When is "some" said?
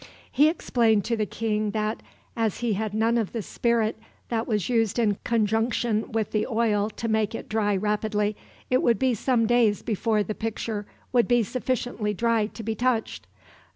9.13-9.45